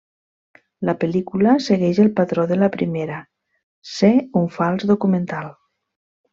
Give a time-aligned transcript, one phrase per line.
[0.89, 3.21] La pel·lícula segueix el patró de la primera,
[3.93, 5.57] ser un fals documental.